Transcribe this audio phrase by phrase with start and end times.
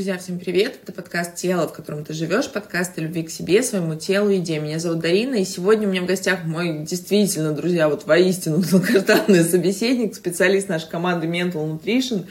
[0.00, 0.78] Друзья, всем привет!
[0.82, 4.38] Это подкаст «Тело, в котором ты живешь», подкаст о любви к себе, своему телу и
[4.38, 4.58] идее.
[4.58, 9.44] Меня зовут Дарина, и сегодня у меня в гостях мой действительно, друзья, вот воистину долгожданный
[9.44, 12.24] собеседник, специалист нашей команды Mental Nutrition,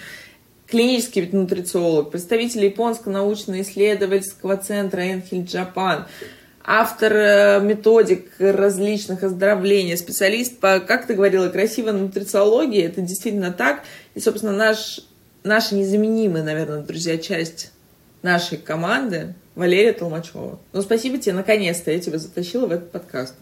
[0.66, 6.08] клинический нутрициолог, представитель японского научно-исследовательского центра Энхель Джапан,
[6.64, 12.82] автор э, методик различных оздоровлений, специалист по, как ты говорила, красивой нутрициологии.
[12.82, 13.84] Это действительно так.
[14.15, 15.01] И, собственно, наш
[15.43, 17.71] наша незаменимая, наверное, друзья, часть
[18.21, 20.60] нашей команды Валерия Толмачева.
[20.74, 23.36] Ну, спасибо тебе, наконец-то я тебя затащила в этот подкаст.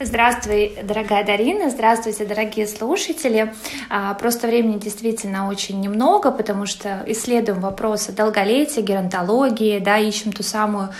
[0.00, 3.52] Здравствуй, дорогая Дарина, здравствуйте, дорогие слушатели.
[3.90, 10.44] А, просто времени действительно очень немного, потому что исследуем вопросы долголетия, геронтологии, да, ищем ту
[10.44, 10.90] самую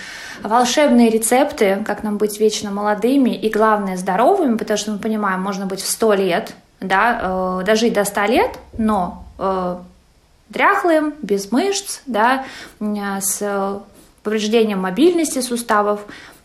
[0.43, 5.65] волшебные рецепты, как нам быть вечно молодыми и, главное, здоровыми, потому что мы понимаем, можно
[5.65, 9.23] быть в 100 лет, да, э, дожить до 100 лет, но
[10.49, 12.45] дряхлым, без мышц, да,
[12.79, 13.81] с
[14.23, 16.01] повреждением мобильности суставов.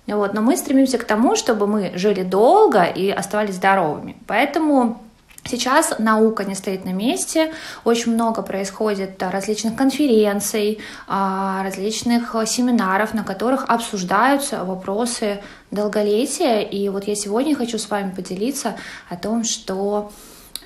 [0.07, 0.35] Вот.
[0.35, 4.17] Но мы стремимся к тому, чтобы мы жили долго и оставались здоровыми.
[4.27, 5.01] Поэтому
[5.47, 7.53] Сейчас наука не стоит на месте,
[7.85, 16.61] очень много происходит различных конференций, а, различных семинаров, на которых обсуждаются вопросы долголетия.
[16.63, 18.77] И вот я сегодня хочу с вами поделиться
[19.11, 20.13] о том, что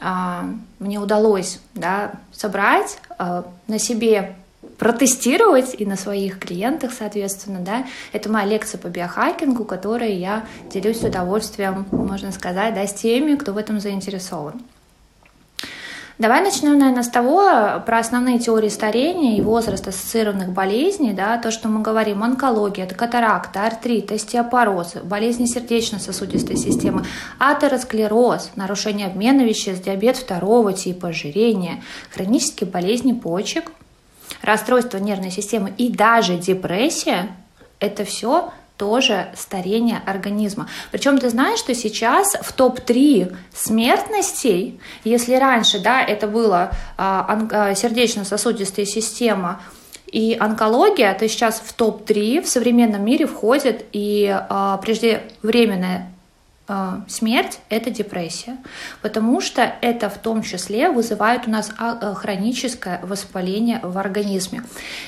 [0.00, 4.36] мне удалось да, собрать а, на себе
[4.78, 7.84] протестировать и на своих клиентах, соответственно, да.
[8.12, 13.34] Это моя лекция по биохакингу, которой я делюсь с удовольствием, можно сказать, да, с теми,
[13.34, 14.62] кто в этом заинтересован.
[16.18, 21.52] Давай начнем, наверное, с того, про основные теории старения и возраст ассоциированных болезней, да, то,
[21.52, 27.04] что мы говорим, онкология, это катаракта, артрит, остеопороз, болезни сердечно-сосудистой системы,
[27.38, 33.70] атеросклероз, нарушение обмена веществ, диабет второго типа, ожирение, хронические болезни почек,
[34.42, 37.28] расстройство нервной системы и даже депрессия,
[37.78, 40.68] это все тоже старение организма.
[40.90, 47.74] Причем ты знаешь, что сейчас в топ-3 смертностей, если раньше, да, это было а, а,
[47.74, 49.60] сердечно-сосудистая система
[50.06, 56.12] и онкология, то сейчас в топ-3 в современном мире входит и а, преждевременная
[57.08, 58.56] смерть– это депрессия,
[59.00, 64.62] потому что это в том числе вызывает у нас а, а, хроническое воспаление в организме.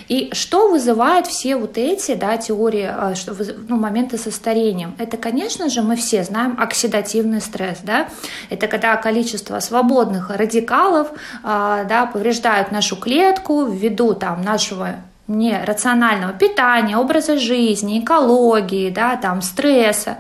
[0.09, 3.37] И что вызывает все вот эти да, теории, что,
[3.69, 4.95] ну, моменты со старением?
[4.99, 7.79] Это, конечно же, мы все знаем оксидативный стресс.
[7.83, 8.09] Да?
[8.49, 11.09] Это когда количество свободных радикалов
[11.43, 14.97] да, повреждают нашу клетку ввиду там, нашего
[15.31, 20.19] нерационального питания, образа жизни, экологии, да, там, стресса.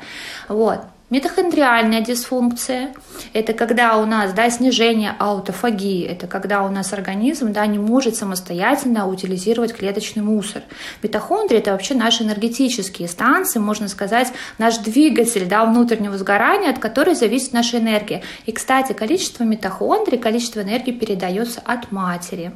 [0.48, 0.80] Вот.
[1.10, 2.94] Митохондриальная дисфункция–
[3.32, 8.14] это когда у нас да, снижение аутофагии, это когда у нас организм да, не может
[8.14, 10.62] самостоятельно утилизировать клеточный мусор.
[11.02, 17.16] Митохондрии– это вообще наши энергетические станции, можно сказать, наш двигатель да, внутреннего сгорания, от которой
[17.16, 18.22] зависит наша энергия.
[18.46, 22.52] И, кстати, количество митохондрий, количество энергии передается от матери.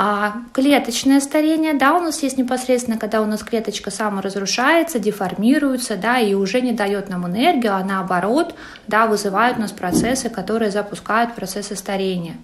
[0.00, 6.20] А клеточное старение, да, у нас есть непосредственно, когда у нас клеточка саморазрушается, деформируется, да,
[6.20, 8.54] и уже не дает нам энергию, а наоборот,
[8.86, 12.36] да, вызывают у нас процессы, которые запускают процессы старения.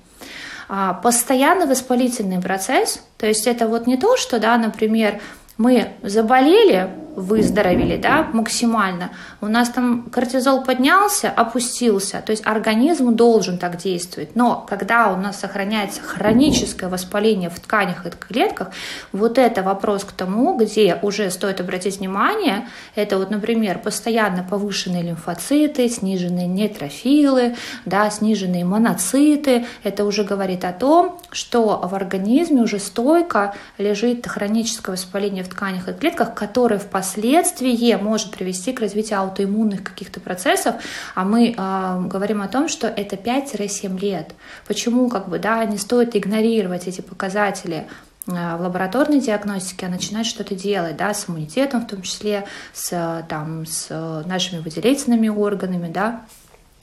[0.69, 5.21] А постоянно воспалительный процесс, то есть это вот не то, что, да, например,
[5.57, 9.11] мы заболели, выздоровели, да, максимально,
[9.41, 14.37] у нас там кортизол поднялся, опустился, то есть организм должен так действовать.
[14.37, 18.71] Но когда у нас сохраняется хроническое воспаление в тканях и клетках,
[19.13, 25.03] вот это вопрос к тому, где уже стоит обратить внимание, это вот, например, постоянно повышенные
[25.03, 32.79] лимфоциты, сниженные нейтрофилы, да, сниженные моноциты, это уже говорит о том, что в организме уже
[32.79, 39.21] стойко лежит хроническое воспаление в тканях и клетках, которое в впоследствии может привести к развитию
[39.21, 40.77] аутоиммунных каких-то процессов,
[41.15, 44.35] а мы э, говорим о том, что это 5-7 лет.
[44.67, 47.87] Почему как бы, да, не стоит игнорировать эти показатели
[48.27, 53.67] в лабораторной диагностике, а начинать что-то делать, да, с иммунитетом в том числе, с, там,
[53.67, 53.91] с
[54.25, 56.23] нашими выделительными органами, да,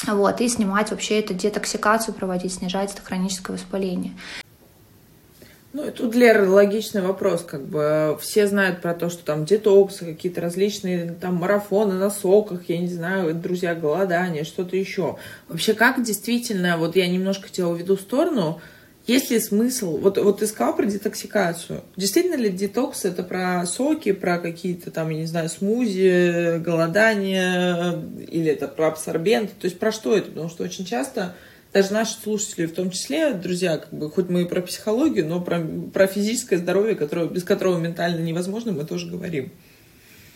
[0.08, 4.14] вот, и снимать вообще эту детоксикацию проводить, снижать это хроническое воспаление.
[5.74, 10.06] Ну, и тут, Лера, логичный вопрос, как бы все знают про то, что там детоксы,
[10.06, 15.18] какие-то различные там марафоны на соках, я не знаю, друзья, голодание, что-то еще.
[15.48, 18.60] Вообще, как действительно, вот я немножко тебя уведу в сторону,
[19.08, 24.12] есть ли смысл, вот, вот ты сказал про детоксикацию, действительно ли детокс это про соки,
[24.12, 29.94] про какие-то там, я не знаю, смузи, голодание, или это про абсорбенты, то есть про
[29.94, 30.30] что это?
[30.30, 31.34] Потому что очень часто
[31.74, 35.40] даже наши слушатели в том числе, друзья, как бы, хоть мы и про психологию, но
[35.40, 35.60] про,
[35.94, 39.52] про физическое здоровье, которое, без которого ментально невозможно, мы тоже говорим.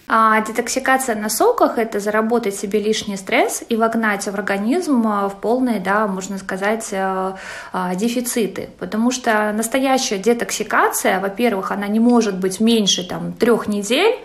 [0.08, 5.42] А детоксикация на соках– это заработать себе лишний стресс и вогнать в организм а, в
[5.42, 7.38] полные, да, можно сказать, а,
[7.74, 8.70] а, дефициты.
[8.78, 14.16] Потому что настоящая детоксикация, во-первых, она не может быть меньше там, трех недель,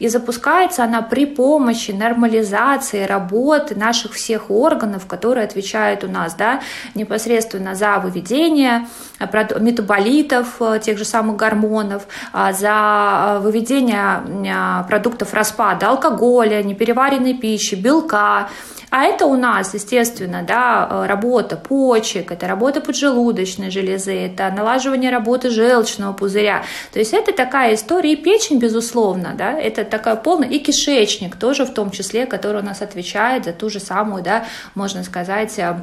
[0.00, 6.62] и запускается она при помощи нормализации работы наших всех органов, которые отвечают у нас да,
[6.96, 8.88] непосредственно за выведение
[9.20, 18.48] метаболитов, тех же самых гормонов, за выведение продуктов продуктов распада алкоголя, непереваренной пищи, белка.
[18.90, 25.10] А это у нас, естественно, да, э, работа почек, это работа поджелудочной железы, это налаживание
[25.10, 26.62] работы желчного пузыря.
[26.92, 31.64] То есть это такая история, и печень, безусловно, да, это такая полная, и кишечник тоже
[31.64, 35.76] в том числе, который у нас отвечает за ту же самую, да, можно сказать, э,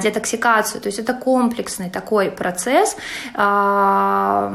[0.00, 0.80] детоксикацию.
[0.80, 2.96] То есть это комплексный такой процесс.
[3.34, 4.52] А,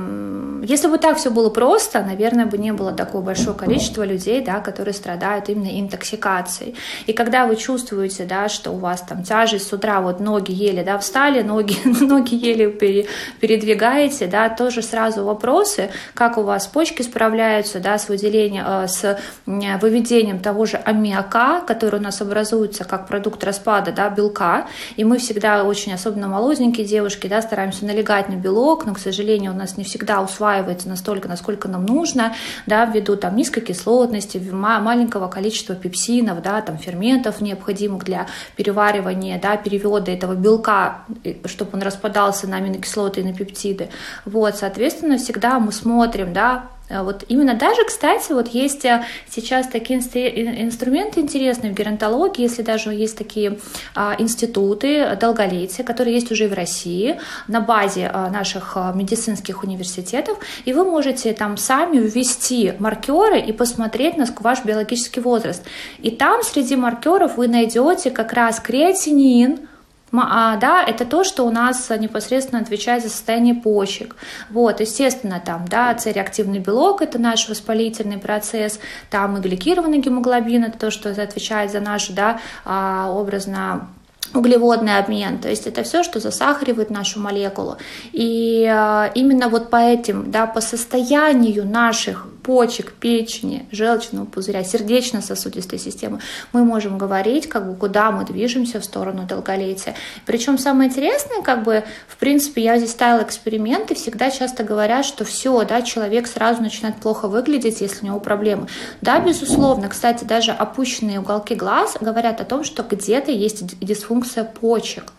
[0.63, 4.59] если бы так все было просто, наверное, бы не было такого большого количества людей, да,
[4.59, 6.75] которые страдают именно интоксикацией.
[7.07, 10.83] И когда вы чувствуете, да, что у вас там тяжесть с утра, вот ноги еле
[10.83, 17.79] да, встали, ноги, ноги еле передвигаете, да, тоже сразу вопросы, как у вас почки справляются
[17.79, 23.43] да, с выделением, э, с выведением того же аммиака, который у нас образуется как продукт
[23.43, 28.33] распада да, белка, и мы мы всегда очень, особенно молоденькие девушки, да, стараемся налегать на
[28.33, 32.33] белок, но, к сожалению, у нас не всегда усваивается настолько, насколько нам нужно,
[32.65, 38.25] да, ввиду там низкой кислотности, маленького количества пепсинов, да, там ферментов необходимых для
[38.55, 41.01] переваривания, да, перевода этого белка,
[41.45, 43.89] чтобы он распадался на аминокислоты и на пептиды.
[44.25, 46.69] Вот, соответственно, всегда мы смотрим, да,
[47.01, 52.93] вот именно даже, кстати, вот есть э, сейчас такие инструменты интересные в геронтологии, если даже
[52.93, 53.57] есть такие
[53.95, 60.73] а, институты долголетия, которые есть уже в России на базе а, наших медицинских университетов, и
[60.73, 65.63] вы можете там сами ввести маркеры и посмотреть на ваш биологический возраст.
[65.99, 69.72] И там среди маркеров вы найдете как раз креатинин, а,
[70.13, 74.15] да, это то, что у нас непосредственно отвечает за состояние почек.
[74.49, 78.79] Вот, естественно, там, да, цереактивный белок– это наш воспалительный процесс,
[79.09, 83.87] там и гликированный гемоглобин– это то, что отвечает за наш, да, а, образно
[84.33, 87.77] углеводный обмен, то есть это все, что засахаривает нашу молекулу.
[88.11, 95.79] И э, именно вот по этим, да, по состоянию наших почек, печени, желчного пузыря, сердечно-сосудистой
[95.79, 96.19] системы,
[96.51, 99.95] мы можем говорить, как бы, куда мы движемся в сторону долголетия.
[100.25, 105.25] Причем самое интересное, как бы, в принципе, я здесь ставила эксперименты, всегда часто говорят, что
[105.25, 108.67] все, да, человек сразу начинает плохо выглядеть, если у него проблемы.
[109.01, 115.13] Да, безусловно, кстати, даже опущенные уголки глаз говорят о том, что где-то есть дисфункция почек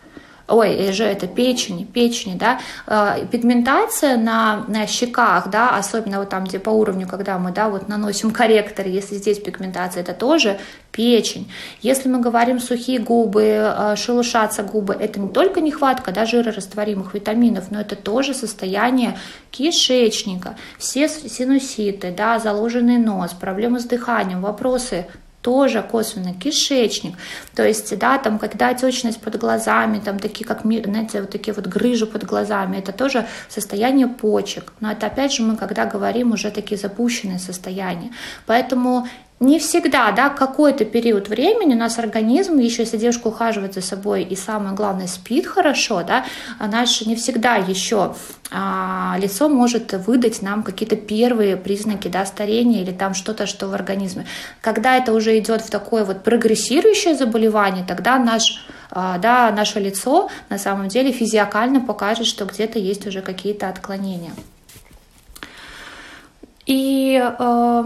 [0.47, 6.43] ой, же это печени, печени, да, э, пигментация на, на щеках, да, особенно вот там,
[6.43, 10.59] где по уровню, когда мы, да, вот наносим корректор, если здесь пигментация, это тоже
[10.91, 11.51] печень.
[11.81, 17.71] Если мы говорим сухие губы, э, шелушатся губы, это не только нехватка да, жирорастворимых витаминов,
[17.71, 19.17] но это тоже состояние
[19.51, 25.07] кишечника, все синуситы, да, заложенный нос, проблемы с дыханием, вопросы
[25.45, 27.15] тоже косвенно кишечник.
[27.53, 31.67] То есть, да, там, когда отечность под глазами, там такие, как, знаете, вот такие вот
[31.67, 34.73] грыжи под глазами, это тоже состояние почек.
[34.79, 38.09] Но это, опять же, мы, когда говорим, уже такие запущенные состояния.
[38.47, 39.07] Поэтому
[39.41, 44.23] не всегда, да, какой-то период времени у нас организм, еще если девушка ухаживает за собой
[44.23, 46.25] и самое главное спит хорошо, да,
[46.59, 48.15] наш не всегда еще
[48.49, 53.73] а, лицо может выдать нам какие-то первые признаки да, старения или там что-то, что в
[53.73, 54.25] организме.
[54.61, 60.29] Когда это уже идет в такое вот прогрессирующее заболевание, тогда наш а, да, наше лицо
[60.49, 64.31] на самом деле физиокально покажет, что где-то есть уже какие-то отклонения.
[66.65, 67.83] И э,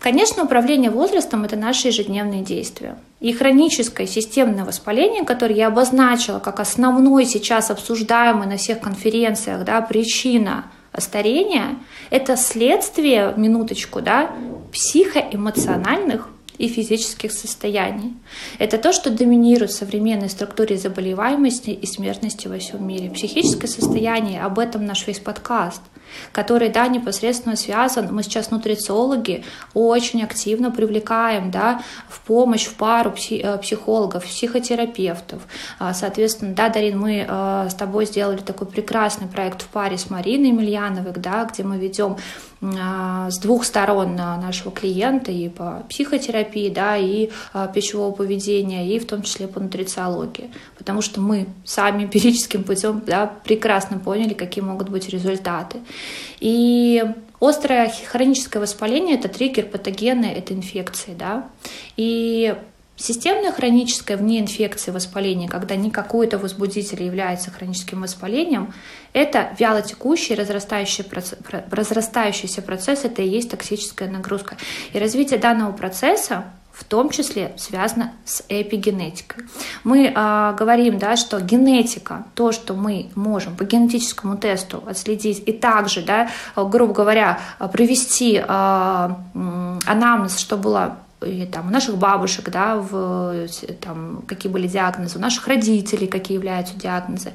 [0.00, 2.96] Конечно, управление возрастом– это наши ежедневные действия.
[3.20, 9.80] И хроническое системное воспаление, которое я обозначила как основной сейчас обсуждаемый на всех конференциях да,
[9.80, 11.76] причина старения,
[12.10, 14.30] это следствие, минуточку, да,
[14.72, 16.28] психоэмоциональных
[16.58, 18.14] и физических состояний.
[18.58, 23.10] Это то, что доминирует в современной структуре заболеваемости и смертности во всем мире.
[23.10, 25.82] Психическое состояние, об этом наш весь подкаст–
[26.32, 28.08] который, да, непосредственно связан.
[28.14, 35.42] Мы сейчас нутрициологи очень активно привлекаем, да, в помощь, в пару э, психологов, психотерапевтов.
[35.78, 40.10] А, соответственно, да, Дарин, мы э, с тобой сделали такой прекрасный проект в паре с
[40.10, 42.16] Мариной Емельяновой, да, где мы ведем
[42.60, 49.06] с двух сторон нашего клиента и по психотерапии, да, и а, пищевого поведения, и в
[49.06, 50.50] том числе по нутрициологии.
[50.76, 55.78] Потому что мы сами эмпирическим путем да, прекрасно поняли, какие могут быть результаты.
[56.40, 57.04] И
[57.40, 61.48] острое хроническое воспаление– это триггер патогены, это инфекции, да,
[61.96, 62.56] и
[62.98, 68.74] Системное хроническое вне инфекции воспаление, когда не какой-то возбудитель является хроническим воспалением,
[69.12, 71.38] это вялотекущий разрастающий процесс,
[71.70, 74.56] разрастающийся процесс, это и есть токсическая нагрузка.
[74.92, 79.44] И развитие данного процесса в том числе связано с эпигенетикой.
[79.84, 85.52] Мы э, говорим, да, что генетика, то, что мы можем по генетическому тесту отследить и
[85.52, 87.38] также, да, грубо говоря,
[87.72, 93.48] провести э, анамнез, что было и там, у наших бабушек, да, в,
[93.80, 97.32] там, какие были диагнозы, у наших родителей какие являются диагнозы.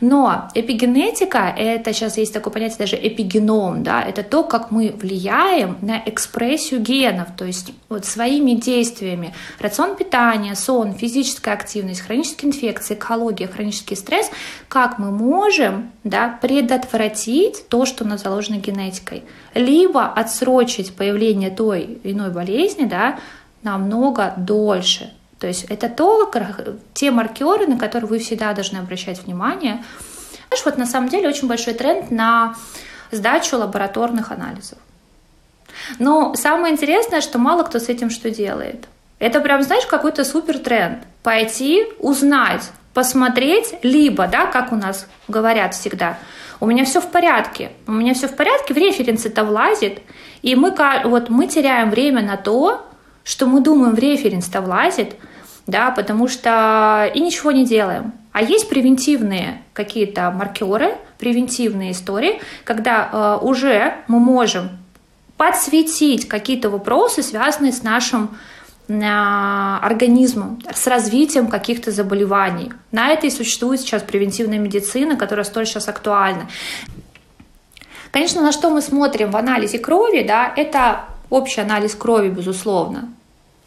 [0.00, 5.76] Но эпигенетика, это сейчас есть такое понятие даже эпигеном, да, это то, как мы влияем
[5.82, 12.94] на экспрессию генов, то есть вот своими действиями, рацион питания, сон, физическая активность, хронические инфекции,
[12.94, 14.30] экология, хронический стресс,
[14.68, 21.98] как мы можем да, предотвратить то, что у нас заложено генетикой, либо отсрочить появление той
[22.04, 23.17] иной болезни, да,
[23.62, 25.12] намного дольше.
[25.38, 26.30] То есть это то,
[26.94, 29.84] те маркеры, на которые вы всегда должны обращать внимание.
[30.48, 32.54] Знаешь, вот на самом деле очень большой тренд на
[33.10, 34.78] сдачу лабораторных анализов.
[35.98, 38.86] Но самое интересное, что мало кто с этим что делает.
[39.18, 41.04] Это прям, знаешь, какой-то супер тренд.
[41.22, 46.18] Пойти, узнать, посмотреть, либо, да, как у нас говорят всегда,
[46.60, 50.00] у меня все в порядке, у меня все в порядке, в референс это влазит,
[50.42, 50.74] и мы,
[51.04, 52.87] вот, мы теряем время на то,
[53.28, 55.16] что мы думаем, в референс-то влазит,
[55.66, 58.12] да, потому что и ничего не делаем.
[58.32, 64.70] А есть превентивные какие-то маркеры, превентивные истории, когда э, уже мы можем
[65.36, 68.30] подсветить какие-то вопросы, связанные с нашим
[68.88, 72.72] э, организмом, с развитием каких-то заболеваний.
[72.92, 76.48] На это и существует сейчас превентивная медицина, которая столь сейчас актуальна.
[78.10, 83.10] Конечно, на что мы смотрим в анализе крови, да, это общий анализ крови, безусловно.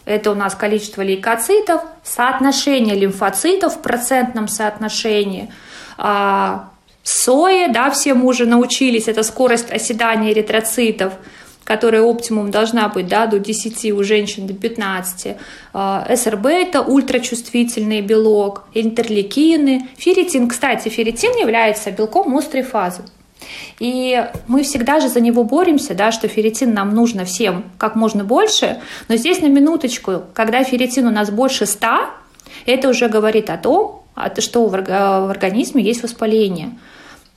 [0.06, 5.52] Это у нас количество лейкоцитов, соотношение лимфоцитов в процентном соотношении.
[5.98, 6.70] А,
[7.04, 11.14] сои, да, все мы уже научились, это скорость оседания эритроцитов,
[11.64, 15.38] которая оптимум должна быть да, до 10, у женщин до 15.
[15.74, 20.50] А, СРБ– это ультрачувствительный белок, интерлейкины, ферритин.
[20.50, 23.04] Кстати, ферритин является белком острой фазы.
[23.80, 28.24] И мы всегда же за него боремся, да, что ферритин нам нужно всем как можно
[28.24, 28.80] больше.
[29.08, 31.88] Но здесь на минуточку, когда ферритин у нас больше 100,
[32.66, 34.04] это уже говорит о том,
[34.40, 34.76] что в
[35.30, 36.72] организме есть воспаление.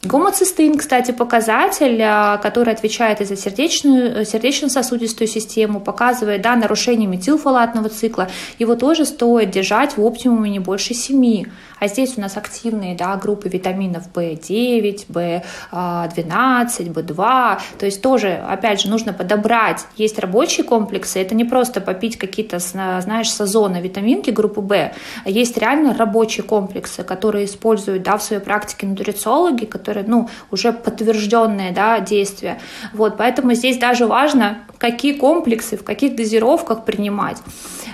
[0.04, 7.88] Гомоцистеин, кстати, показатель, а, который отвечает и за сердечную, сердечно-сосудистую систему, показывает да, нарушение метилфолатного
[7.88, 8.28] цикла.
[8.58, 11.44] Его тоже стоит держать в оптимуме не больше 7.
[11.84, 17.60] А здесь у нас активные да, группы витаминов В9, В12, В2.
[17.78, 19.84] То есть тоже, опять же, нужно подобрать.
[19.98, 21.20] Есть рабочие комплексы.
[21.20, 24.92] Это не просто попить какие-то, знаешь, сезонные витаминки группы В.
[25.26, 31.72] Есть реально рабочие комплексы, которые используют да, в своей практике нутрициологи, которые ну, уже подтвержденные
[31.72, 32.60] да, действия.
[32.94, 37.36] Вот, поэтому здесь даже важно, какие комплексы, в каких дозировках принимать.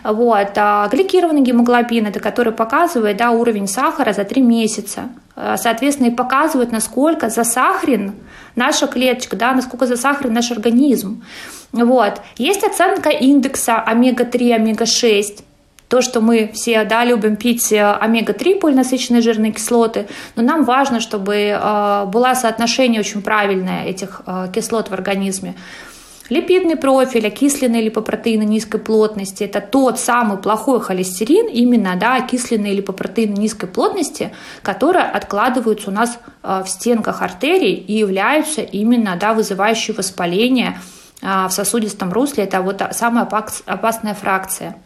[0.04, 0.52] Вот.
[0.56, 5.08] А гликированный гемоглобин, это который показывает да, уровень сахара за 3 месяца.
[5.36, 8.14] А, соответственно, и показывает, насколько засахарен
[8.56, 11.22] наша клеточка, да, насколько засахарен наш организм.
[11.72, 12.20] Вот.
[12.36, 15.44] Есть оценка индекса омега-3, омега-6
[15.90, 21.00] то, что мы все да, любим пить э, омега-3 полинасыщенные жирные кислоты, но нам важно,
[21.00, 25.56] чтобы э, было соотношение очень правильное этих э, кислот в организме.
[26.30, 33.34] Липидный профиль, окисленные липопротеины низкой плотности– это тот самый плохой холестерин, именно да, окисленные липопротеины
[33.34, 34.32] низкой плотности,
[34.62, 40.78] которые откладываются у нас в стенках артерий и являются именно да, вызывающие воспаление
[41.20, 42.44] в сосудистом русле.
[42.44, 43.24] Это вот самая
[43.66, 44.76] опасная фракция.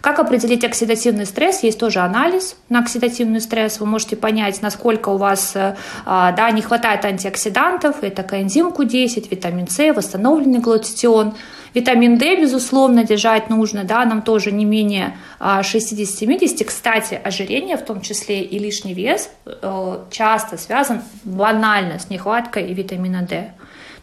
[0.00, 1.62] Как определить оксидативный стресс?
[1.62, 3.80] Есть тоже анализ на оксидативный стресс.
[3.80, 5.76] Вы можете понять, насколько у вас э,
[6.06, 8.02] а, да, не хватает антиоксидантов.
[8.02, 11.34] Это коэнзим Q10, витамин С, восстановленный глутатион.
[11.74, 16.62] Витамин D, безусловно, держать нужно, да, нам тоже не менее 60-70.
[16.62, 22.72] А, Кстати, ожирение в том числе и лишний вес э, часто связан банально с нехваткой
[22.72, 23.52] витамина D.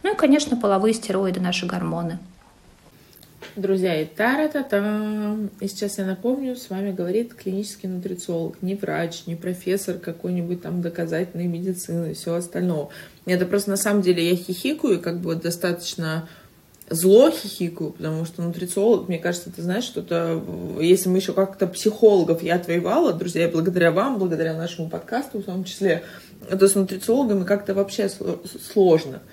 [0.03, 2.19] Ну и, конечно, половые стероиды, наши гормоны.
[3.57, 8.75] Друзья, и та та та И сейчас я напомню, с вами говорит клинический нутрициолог, не
[8.75, 12.89] врач, не профессор какой-нибудь там доказательной медицины и все остальное.
[13.25, 16.29] Это просто на самом деле я хихикаю, как бы достаточно
[16.87, 20.39] зло хихикаю, потому что нутрициолог, мне кажется, ты знаешь, что-то,
[20.79, 25.63] если мы еще как-то психологов я отвоевала, друзья, благодаря вам, благодаря нашему подкасту в том
[25.63, 26.03] числе,
[26.47, 28.07] то с нутрициологами как-то вообще
[28.71, 29.23] сложно.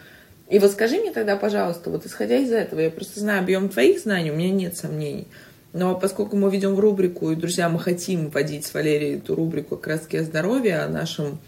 [0.49, 4.01] И вот скажи мне тогда, пожалуйста, вот исходя из этого, я просто знаю объем твоих
[4.01, 5.27] знаний, у меня нет сомнений.
[5.73, 9.89] Но поскольку мы ведем рубрику, и, друзья, мы хотим вводить с Валерией эту рубрику как
[9.89, 11.39] раз-таки о здоровье, о нашем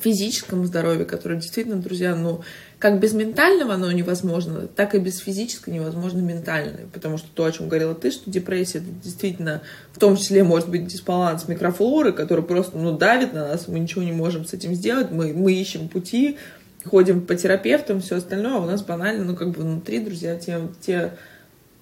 [0.00, 2.42] физическом здоровье, которое действительно, друзья, ну,
[2.78, 6.86] как без ментального оно невозможно, так и без физического невозможно ментальное.
[6.92, 10.68] Потому что то, о чем говорила ты, что депрессия, это действительно, в том числе, может
[10.68, 14.74] быть дисбаланс микрофлоры, который просто, ну, давит на нас, мы ничего не можем с этим
[14.74, 16.38] сделать, мы, мы ищем пути,
[16.84, 20.60] ходим по терапевтам, все остальное, а у нас банально, ну, как бы внутри, друзья, те,
[20.80, 21.12] те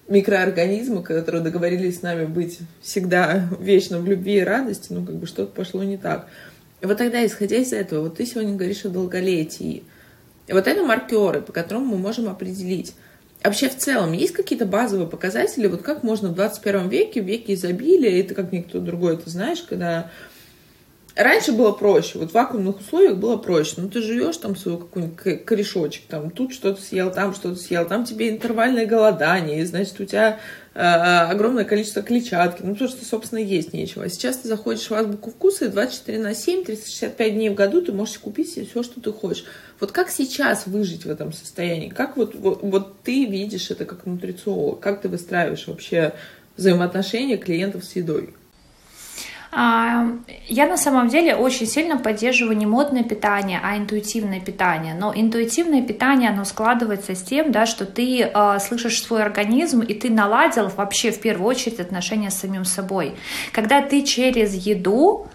[0.07, 5.27] микроорганизмы, которые договорились с нами быть всегда вечно в любви и радости, ну, как бы
[5.27, 6.27] что-то пошло не так.
[6.81, 9.83] И вот тогда, исходя из этого, вот ты сегодня говоришь о долголетии.
[10.47, 12.93] И вот это маркеры, по которым мы можем определить.
[13.43, 17.53] Вообще в целом есть какие-то базовые показатели, вот как можно в 21 веке, в веке
[17.53, 20.09] изобилия, это как никто другой, ты знаешь, когда
[21.17, 23.73] Раньше было проще, вот в вакуумных условиях было проще.
[23.77, 28.05] Ну, ты живешь там свой какой-нибудь корешочек, там тут что-то съел, там что-то съел, там
[28.05, 30.39] тебе интервальное голодание, и, значит, у тебя
[30.75, 34.03] э, огромное количество клетчатки, ну, потому что, собственно, есть нечего.
[34.03, 37.81] А сейчас ты заходишь в азбуку вкуса, и 24 на 7, 365 дней в году
[37.81, 39.45] ты можешь купить себе все, что ты хочешь.
[39.79, 41.89] Вот как сейчас выжить в этом состоянии?
[41.89, 44.79] Как вот, вот, вот ты видишь это как нутрициолог?
[44.79, 46.13] Как ты выстраиваешь вообще
[46.57, 48.35] взаимоотношения клиентов с едой?
[49.51, 50.07] А,
[50.47, 54.93] я на самом деле очень сильно поддерживаю не модное питание, а интуитивное питание.
[54.93, 59.93] Но интуитивное питание, оно складывается с тем, да, что ты э, слышишь свой организм, и
[59.93, 63.15] ты наладил вообще в первую очередь отношения с самим собой.
[63.53, 65.27] Когда ты через еду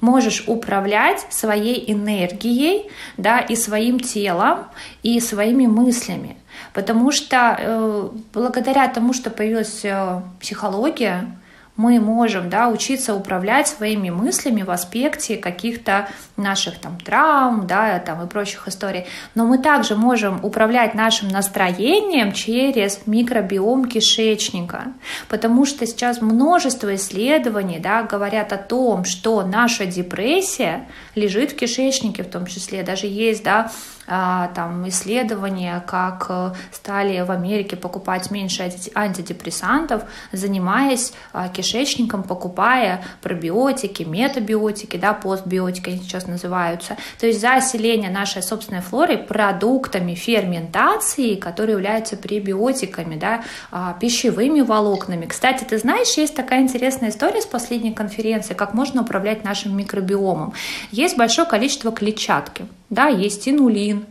[0.00, 4.66] можешь управлять своей энергией, да, и своим телом,
[5.02, 6.36] и своими мыслями.
[6.72, 11.37] Потому что э, благодаря тому, что появилась э, психология,
[11.78, 18.22] мы можем да, учиться управлять своими мыслями в аспекте каких-то наших там травм да, там,
[18.22, 19.06] и прочих историй.
[19.36, 24.92] Но мы также можем управлять нашим настроением через микробиом кишечника,
[25.28, 32.24] потому что сейчас множество исследований да, говорят о том, что наша депрессия лежит в кишечнике
[32.24, 32.82] в том числе.
[32.82, 33.70] Даже есть да,
[34.08, 44.02] там, исследования, как э, стали в Америке покупать меньше антидепрессантов, занимаясь а, кишечником, покупая пробиотики,
[44.04, 46.96] метабиотики, да, постбиотики они сейчас называются.
[47.20, 55.26] То есть заселение нашей собственной флоры продуктами ферментации, которые являются пребиотиками, да, а, пищевыми волокнами.
[55.26, 60.54] Кстати, ты знаешь, есть такая интересная история с последней конференции, как можно управлять нашим микробиомом.
[60.90, 64.06] Есть большое количество клетчатки, да, есть инулин,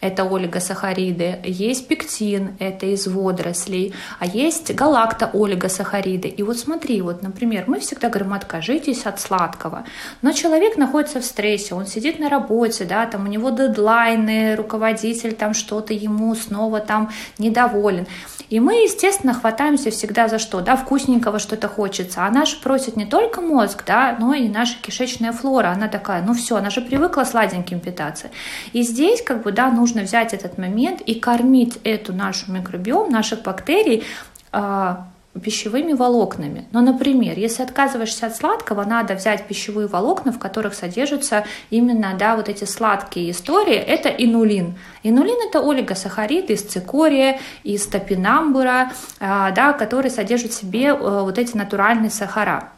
[0.00, 6.28] это олигосахариды, есть пектин, это из водорослей, а есть галакто-олигосахариды.
[6.28, 9.84] И вот смотри, вот, например, мы всегда говорим, откажитесь от сладкого,
[10.22, 15.34] но человек находится в стрессе, он сидит на работе, да, там у него дедлайны, руководитель
[15.34, 18.06] там что-то ему снова там недоволен.
[18.50, 23.04] И мы, естественно, хватаемся всегда за что, да, вкусненького что-то хочется, а наш просит не
[23.04, 27.24] только мозг, да, но и наша кишечная флора, она такая, ну все, она же привыкла
[27.24, 28.30] сладеньким питаться.
[28.72, 33.42] И здесь, как бы, да, нужно взять этот момент и кормить эту нашу микробиом, наших
[33.42, 34.04] бактерий,
[34.52, 36.66] а, пищевыми волокнами.
[36.72, 42.36] Но, например, если отказываешься от сладкого, надо взять пищевые волокна, в которых содержатся именно да,
[42.36, 43.76] вот эти сладкие истории.
[43.76, 44.74] Это инулин.
[45.02, 51.38] Инулин– это олигосахарид из цикория, из топинамбура, а, да, который содержит в себе э, вот
[51.38, 52.70] эти натуральные сахара.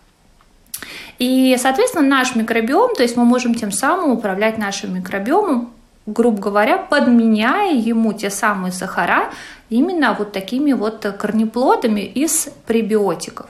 [1.18, 5.70] И, соответственно, наш микробиом, то есть мы можем тем самым управлять нашим микробиомом,
[6.06, 9.30] грубо говоря, подменяя ему те самые сахара
[9.70, 13.46] именно вот такими вот корнеплодами из пребиотиков.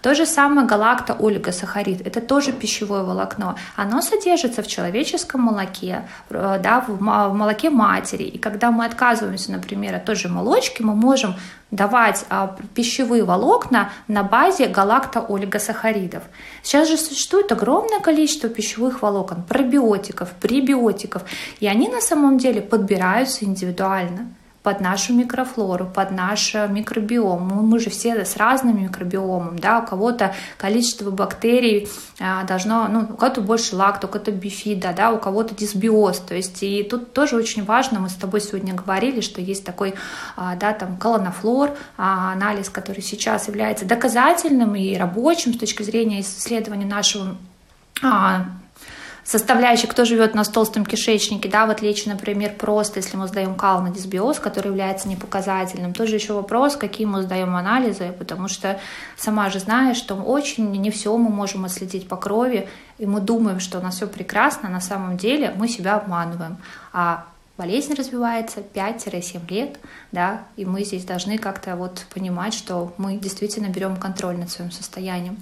[0.00, 3.56] То же самое галакто-олигосахарид, это тоже пищевое волокно.
[3.76, 8.22] Оно содержится в человеческом молоке, э, да, в молоке матери.
[8.22, 11.34] И когда мы отказываемся, например, от той же молочки, мы можем
[11.70, 16.22] давать а, пищевые волокна на базе галакто-олигосахаридов.
[16.62, 21.22] Сейчас же существует огромное количество пищевых волокон, пробиотиков, пребиотиков,
[21.58, 24.28] и они на самом деле подбираются индивидуально
[24.64, 27.46] под нашу микрофлору, под наш микробиом.
[27.46, 31.86] Мы, мы же все с разным микробиомом, да, у кого-то количество бактерий
[32.18, 36.34] а, должно, ну, у кого-то больше лакт, у кого-то бифида, да, у кого-то дисбиоз, то
[36.34, 39.96] есть и тут тоже очень важно, мы с тобой сегодня говорили, что есть такой,
[40.34, 46.22] а, да, там, колонофлор, а, анализ, который сейчас является доказательным и рабочим с точки зрения
[46.22, 47.36] исследования нашего
[48.02, 48.46] а,
[49.24, 53.80] составляющих, кто живет на толстом кишечнике, да, в отличие, например, просто, если мы сдаем кал
[53.80, 58.78] на дисбиоз, который является непоказательным, тоже еще вопрос, какие мы сдаем анализы, потому что
[59.16, 63.60] сама же знаешь, что очень не все мы можем отследить по крови, и мы думаем,
[63.60, 66.58] что у нас все прекрасно, на самом деле мы себя обманываем.
[66.92, 67.24] А
[67.56, 69.78] болезнь развивается 5-7 лет,
[70.12, 74.70] да, и мы здесь должны как-то вот понимать, что мы действительно берем контроль над своим
[74.70, 75.38] состоянием.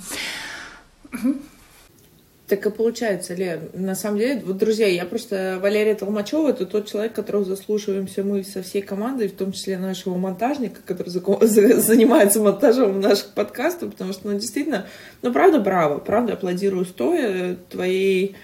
[2.53, 3.71] Так и получается, Лен.
[3.73, 5.59] На самом деле, вот, друзья, я просто...
[5.63, 10.19] Валерия Толмачева— это тот человек, которого заслушиваемся мы со всей командой, в том числе нашего
[10.19, 14.85] монтажника, который занимается монтажом наших подкастов, потому что, ну, действительно,
[15.23, 18.37] ну, правда, браво, правда, аплодирую стоя твоей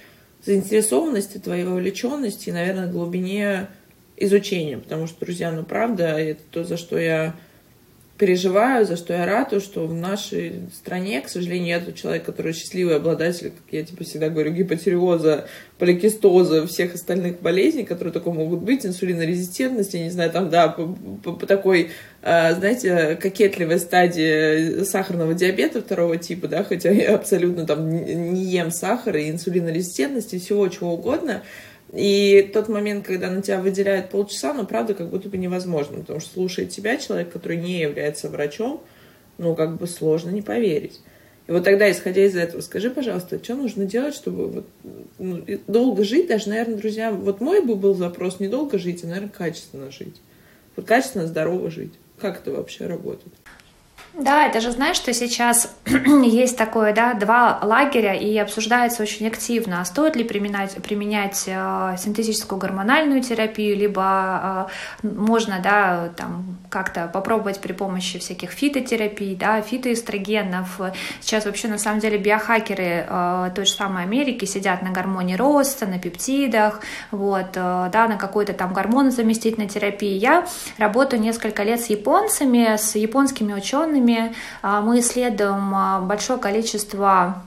[0.43, 3.69] заинтересованности, твоей вовлеченности и, наверное, глубине
[4.17, 7.35] изучения, потому что, друзья, ну, правда, это то, за что я
[8.19, 12.97] переживаю, за что я рада, что в нашей стране, к сожалению, я человек, который счастливый
[12.97, 15.47] обладатель, как я типа всегда говорю, гипотиреоза,
[15.79, 21.33] поликистоза, всех остальных болезней, которые такое могут быть, инсулинорезистентности, не знаю, там, да, по, по,
[21.33, 21.91] по такой,
[22.23, 28.73] э, знаете, кокетливой стадии сахарного диабета второго типа, да, хотя я абсолютно там не ем
[28.73, 31.43] сахар и инсулинорезистентности, всего чего угодно,
[31.93, 36.21] и тот момент, когда на тебя выделяют полчаса, ну, правда, как будто бы невозможно, потому
[36.21, 38.83] что слушает тебя человек, который не является врачом,
[39.39, 41.01] ну, как бы сложно не поверить.
[41.47, 44.67] И вот тогда, исходя из этого, скажи, пожалуйста, что нужно делать, чтобы вот,
[45.19, 49.07] ну, долго жить, даже, наверное, друзья, вот мой бы был запрос не долго жить, а,
[49.07, 50.21] наверное, качественно жить.
[50.77, 51.95] Вот качественно, здорово жить.
[52.19, 53.33] Как это вообще работает?
[54.15, 59.81] Да, это же знаешь, что сейчас есть такое, да, два лагеря, и обсуждается очень активно,
[59.81, 64.69] а стоит ли применять, применять э, синтетическую гормональную терапию, либо
[65.03, 70.81] э, можно, да, там как-то попробовать при помощи всяких фитотерапий, да, фитоэстрогенов.
[71.21, 75.87] Сейчас вообще на самом деле биохакеры э, той же самой Америки сидят на гормоне роста,
[75.87, 76.81] на пептидах,
[77.13, 80.17] вот, э, да, на какой-то там гормонозаместительной терапии.
[80.17, 80.47] Я
[80.79, 84.35] работаю несколько лет с японцами, с японскими учеными, продуктами.
[84.63, 87.43] А, мы исследуем а, большое количество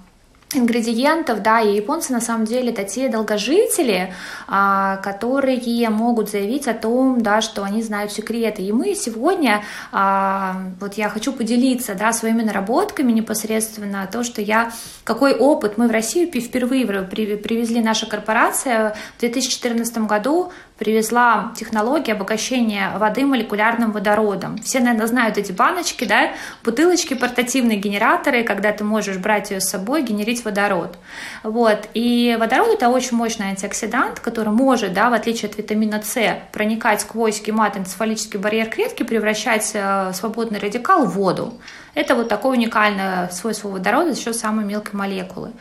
[0.54, 4.14] ингредиентов, да, и японцы на самом деле это те долгожители,
[4.50, 8.62] а, которые могут заявить о том, да, что они знают секреты.
[8.62, 14.74] И мы сегодня, вот я хочу поделиться, да, своими наработками непосредственно, то, что я,
[15.06, 22.98] какой опыт мы в Россию впервые привезли наша корпорация в 2014 году привезла технологию обогащения
[22.98, 24.58] воды молекулярным водородом.
[24.64, 26.32] Все, наверное, знают эти баночки, да,
[26.64, 30.98] бутылочки, портативные генераторы, когда ты можешь брать ее с собой, генерить водород.
[31.44, 31.88] Вот.
[31.94, 36.20] И водород— это очень мощный антиоксидант, который может, да, в отличие от витамина С,
[36.52, 41.54] проникать сквозь гематоэнцефалический барьер клетки, превращать э, свободный радикал в воду.
[41.94, 45.52] Это вот такое уникальное свойство водорода счет самой мелкой молекулы.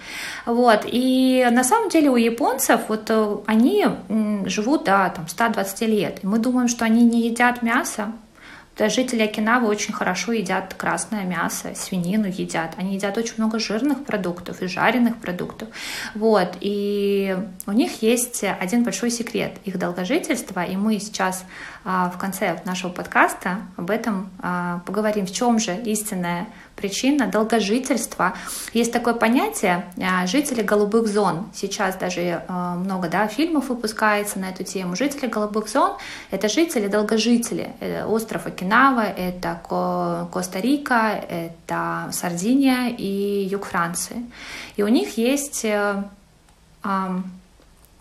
[0.47, 0.83] Вот.
[0.87, 3.87] И на самом деле у японцев вот э, они
[4.47, 6.19] живут до там, 120 лет.
[6.23, 8.13] И мы думаем, что они не едят мясо,
[8.89, 12.75] Жители Окинавы очень хорошо едят красное мясо, свинину едят.
[12.77, 15.69] Они едят очень много жирных продуктов и жареных продуктов.
[16.15, 16.57] Вот.
[16.61, 20.65] И у них есть один большой секрет их долгожительства.
[20.65, 21.45] И мы сейчас
[21.85, 25.27] а, в конце нашего подкаста об этом а, поговорим.
[25.27, 26.47] В чем же истинная
[26.81, 28.35] причина долгожительства.
[28.73, 31.51] Есть такое понятие а, жители голубых зон.
[31.55, 34.97] Сейчас даже а, много да, фильмов выпускается на эту тему.
[34.97, 35.97] Жители голубых зон—
[36.31, 37.73] это жители-долгожители.
[37.81, 39.61] Это остров Окинава, это
[40.33, 44.25] Коста-Рика, это Сардиния и юг Франции.
[44.77, 46.03] И у них есть э,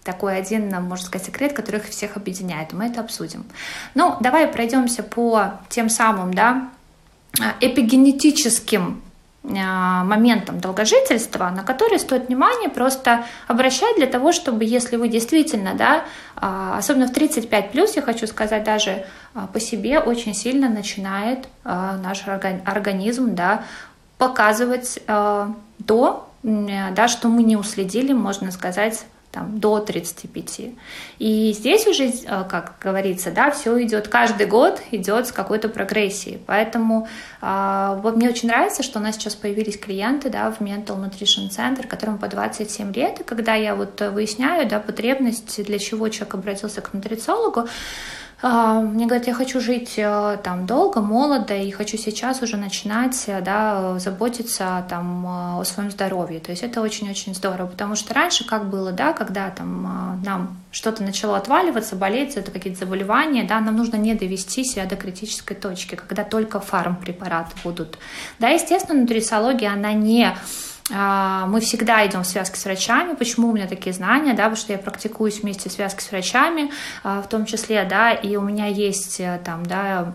[0.04, 2.74] такой один, можно сказать, секрет, который их всех объединяет.
[2.74, 3.44] Мы это обсудим.
[3.96, 6.79] Ну, давай пройдемся по тем самым, да, Э,
[7.60, 9.02] эпигенетическим
[9.44, 15.74] э, моментом долгожительства, на который стоит внимание просто обращать для того, чтобы если вы действительно,
[15.76, 16.04] да,
[16.36, 19.06] э, особенно в 35 плюс, я хочу сказать, даже
[19.54, 23.63] по себе очень сильно начинает наш организм да,
[24.18, 30.62] показывать то, да, что мы не уследили, можно сказать, там, до 35.
[31.20, 36.39] И здесь уже, э, как говорится, да, все идет, каждый год идет с какой-то прогрессией.
[36.46, 37.08] Поэтому
[37.42, 41.50] э, вот мне очень нравится, что у нас сейчас появились клиенты да, в Mental Nutrition
[41.50, 46.34] Center, которым по 27 лет, и когда я вот выясняю да, потребность, для чего человек
[46.36, 47.68] обратился к нутрициологу, А,
[48.41, 53.41] мне говорят, я хочу жить э, там долго, молодо, и хочу сейчас уже начинать, э,
[53.41, 56.39] да, заботиться там э, о своем здоровье.
[56.39, 61.04] То есть это очень-очень здорово, потому что раньше как было, да, когда там нам что-то
[61.04, 65.95] начало отваливаться, болеть, это какие-то заболевания, да, нам нужно не довести себя до критической точки,
[65.95, 67.97] когда только фармпрепараты будут.
[68.39, 70.38] Да, естественно, нутрициология, она не а,
[70.89, 73.13] мы всегда идем в связке с врачами.
[73.15, 74.34] Почему у меня такие знания?
[74.34, 76.71] Да, потому что я практикуюсь вместе в связке с врачами,
[77.04, 80.13] а, в том числе, да, и у меня есть э, там, да, а,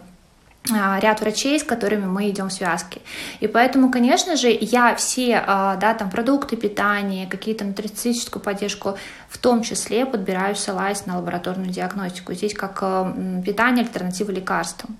[0.70, 3.03] ряд врачей, с которыми мы идем в связке.
[3.40, 8.96] И поэтому, конечно же, я все да, там, продукты питания, какие-то нутрицистическую поддержку,
[9.29, 12.35] в том числе подбираю, ссылаясь на лабораторную диагностику.
[12.35, 14.96] Здесь как э, питание альтернатива лекарствам.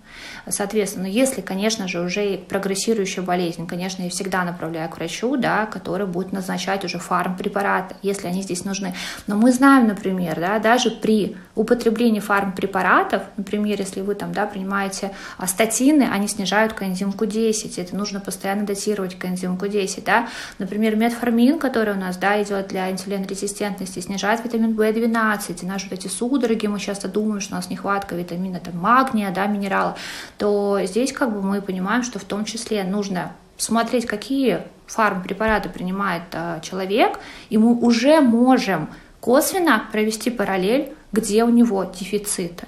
[0.49, 6.07] Соответственно, если, конечно же, уже прогрессирующая болезнь, конечно, я всегда направляю к врачу, да, который
[6.07, 8.95] будет назначать уже фармпрепараты, если они здесь нужны.
[9.29, 15.13] Но мы знаем, например, да, даже при употреблении фармпрепаратов, например, если вы там, да, принимаете
[15.55, 20.29] статины, они снижают коэнзим Q10, это нужно постоянно дозировать коэнзим Q10, да.
[20.59, 25.99] Например, метформин, который у нас, да, идет для инсулинорезистентности, снижает витамин В12, и наши вот
[25.99, 29.97] эти судороги, мы часто думаем, что у нас нехватка витамина, там, магния, да, минерала,
[30.39, 36.23] то здесь как бы мы понимаем, что в том числе нужно смотреть, какие фармпрепараты принимает
[36.33, 38.89] а, человек, и мы уже можем
[39.21, 42.67] косвенно провести параллель, где у него дефициты.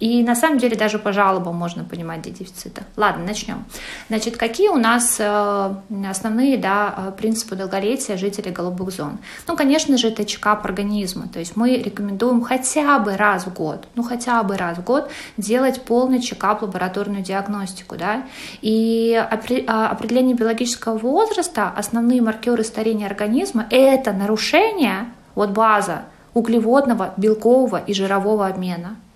[0.00, 2.82] И на самом деле даже по жалобам можно понимать, дефицита.
[2.96, 3.64] Ладно, начнем.
[4.08, 5.74] Значит, какие у нас э,
[6.08, 9.18] основные да, э, принципы долголетия жителей голубых зон?
[9.46, 11.28] Ну, конечно же, это чекап организма.
[11.28, 15.08] То есть мы рекомендуем хотя бы раз в год, ну хотя бы раз в год
[15.36, 17.96] делать полный чекап, лабораторную диагностику.
[17.96, 18.24] Да?
[18.62, 26.02] И а, определение биологического возраста, основные маркеры старения организма– это нарушение, вот база,
[26.34, 28.96] углеводного, белкового и жирового обмена–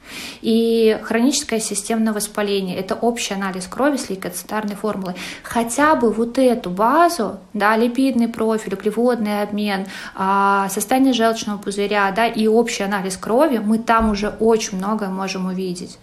[0.43, 5.14] и хроническое системное воспаление– это общий анализ крови с лейкоцитарной формулой.
[5.43, 12.27] Хотя бы вот эту базу, да, липидный профиль, углеводный обмен, а, состояние желчного пузыря да,
[12.27, 15.99] и общий анализ крови, мы там уже очень многое можем увидеть.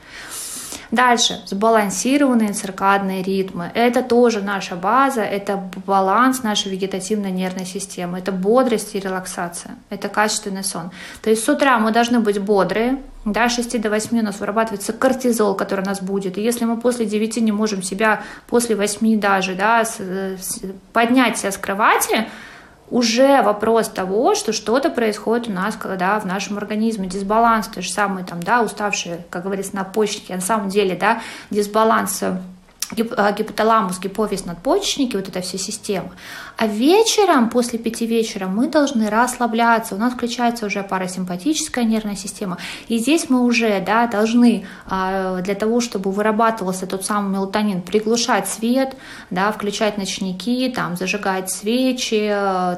[0.92, 3.72] Дальше, сбалансированные циркадные ритмы.
[3.74, 10.10] Это тоже наша база, это баланс нашей вегетативной нервной системы, это бодрость и релаксация, это
[10.10, 10.92] качественный сон.
[11.22, 14.94] То есть с утра мы должны быть бодрые, да, 6 до 8 у нас вырабатывается
[14.94, 16.38] кортизол, который у нас будет.
[16.38, 21.38] И если мы после 9 не можем себя, после 8 даже, да, с, с, поднять
[21.38, 22.28] себя с кровати,
[22.92, 27.08] уже вопрос того, что что-то происходит у нас, когда в нашем организме.
[27.08, 30.96] Дисбаланс, то же самое там, да, уставшие, как говорится, на почке, а на самом деле,
[30.96, 32.22] да, дисбаланс
[32.96, 36.12] гипоталамус, гипофиз, надпочечники, вот эта вся система.
[36.58, 39.96] А вечером, после пяти вечера, мы должны расслабляться.
[39.96, 42.58] У нас включается уже парасимпатическая нервная система.
[42.88, 48.48] И здесь мы уже да, должны а, для того, чтобы вырабатывался тот самый мелатонин, приглушать
[48.48, 48.96] свет,
[49.30, 52.30] да, включать ночники, там, зажигать свечи.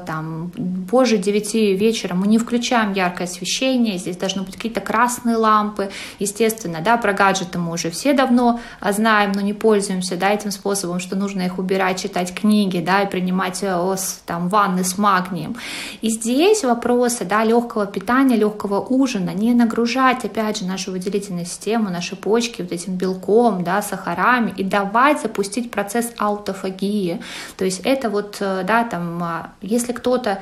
[0.06, 0.50] Там,
[0.84, 3.98] позже 9 вечера мы не включаем яркое освещение.
[3.98, 5.90] Здесь должны быть какие-то красные лампы.
[6.18, 11.00] Естественно, да, про гаджеты мы уже все давно знаем, но не пользуемся да, этим способом,
[11.00, 15.56] что нужно их убирать, читать книги, да, и принимать э, там, ванны с магнием.
[16.00, 21.90] И здесь вопросы да, легкого питания, легкого ужина, не нагружать, опять же, нашу выделительную систему,
[21.90, 27.20] наши почки вот этим белком, да, сахарами, и давать запустить процесс аутофагии.
[27.56, 30.40] То есть это вот, э, да, там, а, если кто-то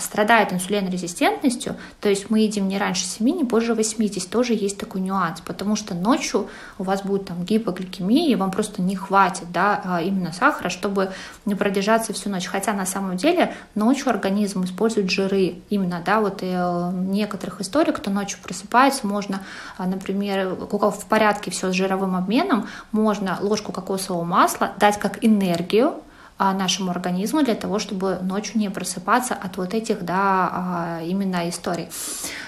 [0.00, 4.78] страдает инсулинорезистентностью, то есть мы едим не раньше 7, не позже 8, здесь тоже есть
[4.78, 9.50] такой нюанс, потому что ночью у вас будет там гипогликемия, и вам просто не хватит
[9.52, 11.12] да, а, именно сахара, чтобы
[11.44, 12.46] не продержаться всю ночь.
[12.46, 17.92] Хотя на самом деле ночью организм использует жиры именно, да, вот и э, некоторых историй,
[17.92, 19.42] кто ночью просыпается, можно,
[19.76, 24.98] а, например, у кого в порядке все с жировым обменом, можно ложку кокосового масла дать
[24.98, 25.94] как энергию,
[26.38, 31.88] нашему организму для того, чтобы ночью не просыпаться от вот этих, да, а, именно историй.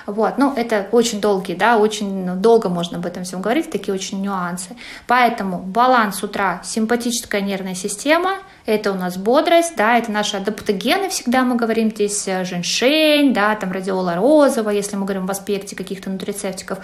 [0.06, 4.20] Вот, ну, это очень долгие, да, очень долго можно об этом всем говорить, такие очень
[4.20, 4.76] нюансы.
[5.06, 11.42] Поэтому баланс утра, симпатическая нервная система– это у нас бодрость, да, это наши адаптогены, всегда
[11.42, 16.10] мы говорим здесь э, женьшень, да, там радиола розовая, если мы говорим в аспекте каких-то
[16.10, 16.78] нутрицептиков.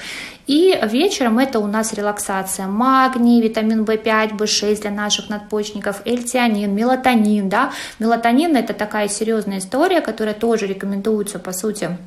[0.47, 7.51] И вечером это у нас релаксация, магний, витамин В5, В6 для наших надпочечников, эльтианин, мелатонин,
[7.51, 7.71] да.
[7.99, 11.99] Мелатонин это такая серьезная история, которая тоже рекомендуется, по сути,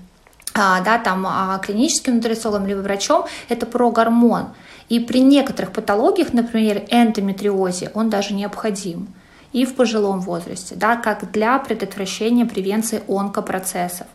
[0.56, 4.48] а, да, там а, клиническим нутрициологом либо врачом, это про гормон.
[4.90, 9.10] И при некоторых патологиях, например, эндометриозе, он даже необходим
[9.54, 14.08] и в пожилом возрасте, да, как для предотвращения превенции онкопроцессов.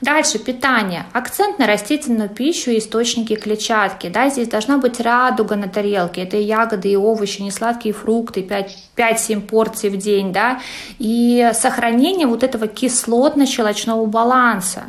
[0.00, 1.06] Дальше питание.
[1.12, 4.08] Акцент на растительную пищу и источники клетчатки.
[4.08, 6.22] Да, здесь должна быть радуга на тарелке.
[6.22, 8.40] Это и ягоды, и овощи, не сладкие фрукты,
[8.96, 10.32] 5-7 порций в день.
[10.32, 10.60] Да,
[10.98, 14.84] и сохранение вот этого кислотно-щелочного баланса.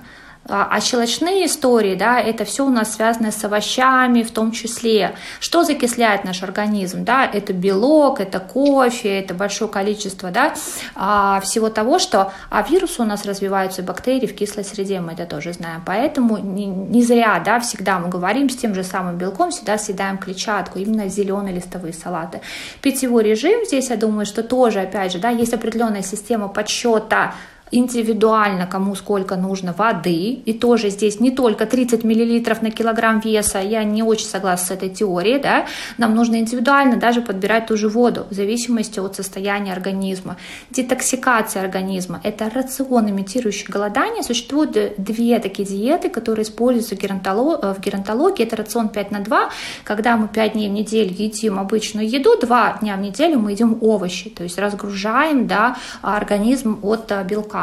[0.49, 5.15] А, а щелочные истории, да, это все у нас связано с овощами в том числе.
[5.39, 7.05] Что закисляет наш организм?
[7.05, 10.53] Да, это белок, это кофе, это большое количество да,
[10.95, 12.33] а, всего того, что...
[12.49, 15.81] А вирусы у нас развиваются, бактерии в кислой среде, мы это тоже знаем.
[15.85, 20.17] Поэтому не, не зря да, всегда мы говорим с тем же самым белком, всегда съедаем
[20.17, 22.41] клетчатку, именно зеленые листовые салаты.
[22.81, 27.33] Питьевой режим здесь, я думаю, что тоже, опять же, да, есть определенная система подсчета
[27.73, 30.41] индивидуально, кому сколько нужно воды.
[30.45, 34.71] И тоже здесь не только 30 мл на килограмм веса, я не очень согласна с
[34.71, 35.65] этой теорией, да,
[35.97, 40.37] нам нужно индивидуально даже подбирать ту же воду в зависимости от состояния организма.
[40.69, 44.23] Детоксикация организма– это рацион, имитирующий голодание.
[44.23, 48.43] Существуют две такие диеты, которые используются в геронтологии.
[48.43, 49.49] Это рацион 5 на 2,
[49.83, 53.77] когда мы 5 дней в неделю едим обычную еду, 2 дня в неделю мы едим
[53.81, 57.62] овощи, то есть разгружаем да, организм от белка.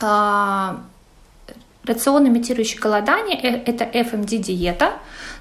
[0.00, 0.80] А,
[1.84, 4.94] рацион, имитирующий голодание, э, это FMD-диета,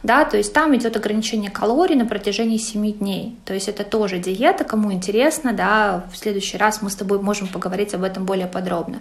[0.03, 3.37] да, то есть там идет ограничение калорий на протяжении 7 дней.
[3.45, 7.47] То есть это тоже диета, кому интересно, да, в следующий раз мы с тобой можем
[7.47, 8.99] поговорить об этом более подробно.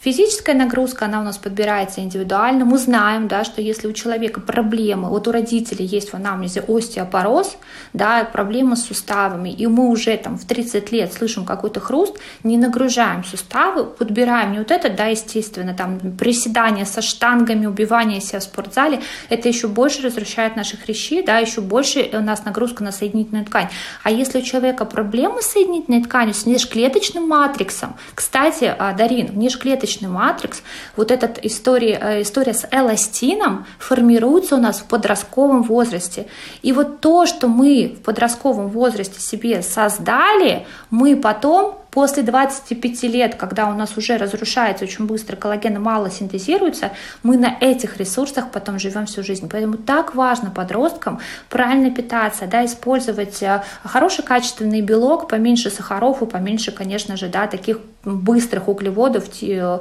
[0.00, 2.64] Физическая нагрузка, она у нас подбирается индивидуально.
[2.64, 7.56] Мы знаем, да, что если у человека проблемы, вот у родителей есть в анамнезе остеопороз,
[7.92, 12.56] да, проблемы с суставами, и мы уже там в 30 лет слышим какой-то хруст, не
[12.56, 18.44] нагружаем суставы, подбираем не вот это, да, естественно, там приседания со штангами, убивание себя в
[18.44, 22.92] спортзале, это еще больше разрушает нарушает наши хрящи, да, еще больше у нас нагрузка на
[22.92, 23.68] соединительную ткань.
[24.02, 30.08] А если у человека проблемы с соединительной тканью, с внешклеточным матриксом, кстати, а, Дарин, внешклеточный
[30.08, 30.62] матрикс,
[30.96, 36.26] вот эта история, э, история с эластином формируется у нас в подростковом возрасте.
[36.62, 43.34] И вот то, что мы в подростковом возрасте себе создали, мы потом После 25 лет,
[43.34, 48.78] когда у нас уже разрушается очень быстро, коллагена мало синтезируется, мы на этих ресурсах потом
[48.78, 49.48] живем всю жизнь.
[49.50, 56.26] Поэтому так важно подросткам правильно питаться, да, использовать э, хороший качественный белок, поменьше сахаров и
[56.26, 59.80] поменьше, конечно же, да, таких быстрых углеводов, э,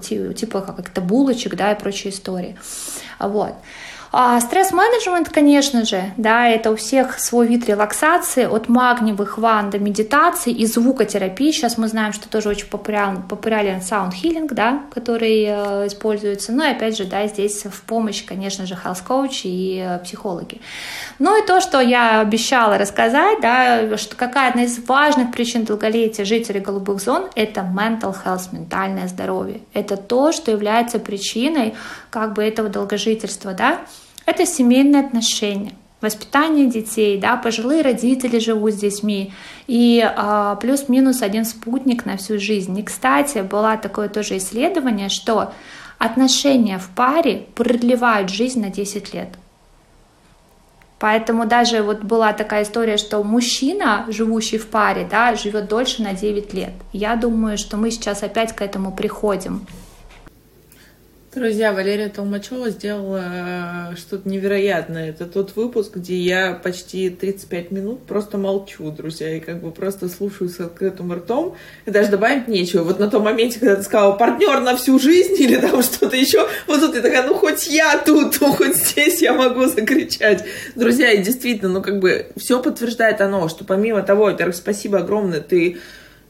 [0.00, 2.56] типа как-то булочек, да, и прочие истории.
[3.20, 3.54] Вот.
[4.12, 9.78] А стресс-менеджмент, конечно же, да, это у всех свой вид релаксации, от магниевых ванн до
[9.78, 11.52] медитации и звукотерапии.
[11.52, 16.50] Сейчас мы знаем, что тоже очень популярен, популярен healing, да, который э, используется.
[16.50, 20.60] Ну и опять же, да, здесь в помощь, конечно же, health coach и э, психологи.
[21.20, 26.24] Ну и то, что я обещала рассказать, да, что какая одна из важных причин долголетия
[26.24, 29.60] жителей голубых зон– это mental health, ментальное здоровье.
[29.72, 31.74] Это то, что является причиной
[32.10, 33.78] как бы этого долгожительства, да.
[34.26, 39.32] Это семейные отношения, воспитание детей, да, пожилые родители живут с детьми,
[39.66, 42.78] и а, плюс-минус один спутник на всю жизнь.
[42.78, 45.52] И, кстати, было такое тоже исследование, что
[45.98, 49.28] отношения в паре продлевают жизнь на 10 лет.
[51.00, 56.12] Поэтому даже вот была такая история, что мужчина, живущий в паре, да, живет дольше на
[56.12, 56.72] 9 лет.
[56.92, 59.66] Я думаю, что мы сейчас опять к этому приходим.
[61.32, 65.10] Друзья, Валерия Толмачева сделала э, что-то невероятное.
[65.10, 70.08] Это тот выпуск, где я почти 35 минут просто молчу, друзья, и как бы просто
[70.08, 71.54] слушаю с открытым ртом.
[71.86, 72.82] И даже добавить нечего.
[72.82, 76.48] Вот на том моменте, когда ты сказала партнер на всю жизнь или там что-то еще,
[76.66, 80.44] вот тут я такая, ну хоть я тут, ну хоть здесь я могу закричать.
[80.74, 85.40] Друзья, и действительно, ну как бы все подтверждает оно, что помимо того, во-первых, спасибо огромное,
[85.40, 85.78] ты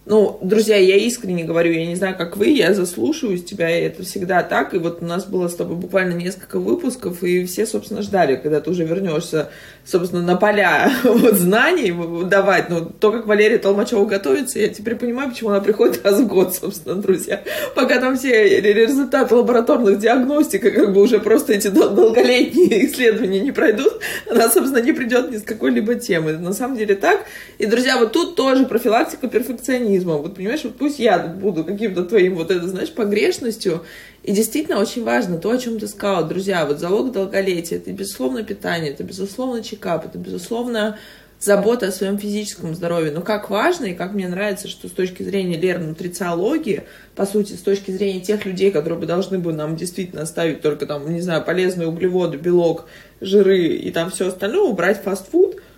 [0.07, 4.03] ну, друзья, я искренне говорю, я не знаю, как вы, я заслушаюсь тебя, и это
[4.03, 4.73] всегда так.
[4.73, 8.61] И вот у нас было с тобой буквально несколько выпусков, и все, собственно, ждали, когда
[8.61, 9.51] ты уже вернешься,
[9.85, 12.71] собственно, на поля вот, знаний давать.
[12.71, 16.55] Но то, как Валерия Толмачева готовится, я теперь понимаю, почему она приходит раз в год,
[16.61, 17.43] собственно, друзья.
[17.75, 24.01] Пока там все результаты лабораторных диагностик, как бы уже просто эти долголетние исследования не пройдут,
[24.31, 26.33] она, собственно, не придет ни с какой-либо темы.
[26.39, 27.27] На самом деле так.
[27.59, 30.23] И, друзья, вот тут тоже профилактика перфекционизма перфекционизмом.
[30.23, 33.85] Вот понимаешь, вот пусть я буду каким-то твоим вот это, знаешь, погрешностью.
[34.23, 38.43] И действительно очень важно то, о чем ты сказал, друзья, вот залог долголетия, это безусловно
[38.43, 40.99] питание, это безусловно чекап, это безусловно
[41.39, 43.13] забота о своем физическом здоровье.
[43.13, 46.83] Но как важно и как мне нравится, что с точки зрения Леры нутрициологии,
[47.17, 50.85] по сути, с точки зрения тех людей, которые бы должны бы нам действительно оставить только
[50.85, 52.87] там, не знаю, полезные углеводы, белок,
[53.23, 55.57] жиры и там все остальное, убрать фастфуд–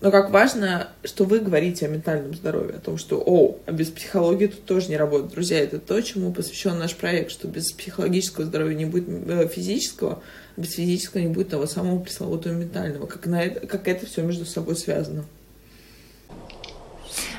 [0.00, 3.88] Но как важно, что вы говорите о ментальном здоровье, о том, что, о, а без
[3.88, 5.32] психологии тут тоже не работает.
[5.32, 10.22] Друзья, это то, чему посвящен наш проект, что без психологического здоровья не будет э, физического,
[10.56, 13.06] а без физического не будет того самого пресловутого ментального.
[13.06, 15.24] Как, на это, как это все между собой связано.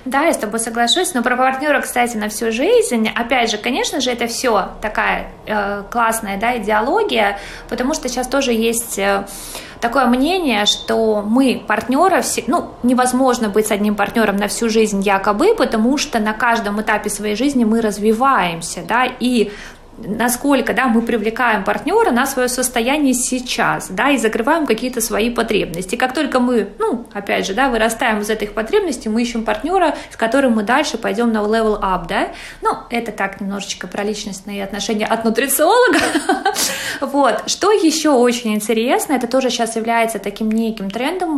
[0.05, 4.01] Да, я с тобой соглашусь, но про партнера, кстати, на всю жизнь, опять же, конечно
[4.01, 7.39] же, это все такая э, классная, да, идеология,
[7.69, 9.27] потому что сейчас тоже есть э,
[9.81, 15.55] такое мнение, что мы партнеры, ну, невозможно быть с одним партнером на всю жизнь якобы,
[15.55, 19.51] потому что на каждом этапе своей жизни мы развиваемся, да, и
[20.05, 25.95] насколько да, мы привлекаем партнера на свое состояние сейчас, да, и закрываем какие-то свои потребности.
[25.95, 30.17] Как только мы, ну, опять же, да, вырастаем из этих потребностей, мы ищем партнера, с
[30.17, 32.29] которым мы дальше пойдем на level up, да.
[32.61, 35.99] Ну, это так немножечко про личностные отношения от нутрициолога.
[36.99, 37.49] Вот.
[37.49, 41.37] Что еще очень интересно, это тоже сейчас является таким неким трендом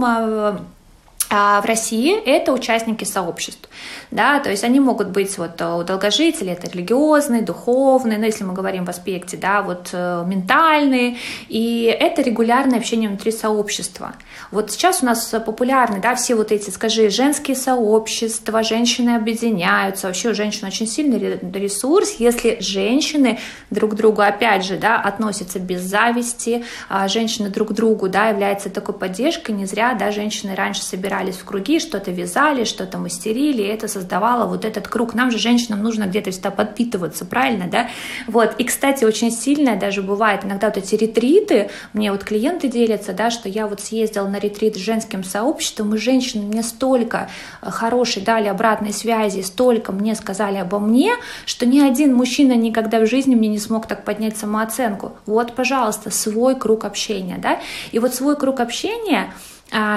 [1.36, 3.67] а, в России это участники сообществ,
[4.11, 8.43] да, то есть они могут быть вот э, у долгожителей, это религиозные, духовные, ну, если
[8.43, 11.17] мы говорим в аспекте, да, вот э, ментальные,
[11.49, 14.13] и это регулярное общение внутри сообщества.
[14.51, 20.29] Вот сейчас у нас популярны, да, все вот эти, скажи, женские сообщества, женщины объединяются, вообще
[20.29, 23.39] у женщин очень сильный ресурс, если женщины
[23.71, 28.29] друг к другу, опять же, да, относятся без зависти, а женщины друг к другу, да,
[28.29, 32.97] являются такой поддержкой, не зря, да, женщины раньше собирались собирались в круги, что-то вязали, что-то
[32.97, 35.13] мастерили, и это создавало вот этот круг.
[35.13, 37.89] Нам же, женщинам, нужно где-то всегда подпитываться, правильно, да?
[38.28, 43.13] Вот, и, кстати, очень сильно даже бывает иногда вот эти ретриты, мне вот клиенты делятся,
[43.13, 47.30] да, что я вот съездила на ретрит с женским сообществом, и женщины мне столько
[47.61, 51.13] э, хорошей дали обратной связи, столько мне сказали обо мне,
[51.45, 55.13] что ни один мужчина никогда в жизни мне не смог так поднять самооценку.
[55.26, 57.59] Вот, пожалуйста, свой круг общения, да,
[57.91, 59.34] и вот свой круг общения,